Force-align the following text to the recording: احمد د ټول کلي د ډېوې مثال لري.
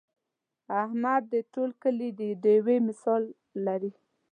احمد 0.81 1.23
د 1.33 1.35
ټول 1.53 1.69
کلي 1.81 2.09
د 2.19 2.21
ډېوې 2.43 2.77
مثال 2.87 3.23
لري. 3.65 3.91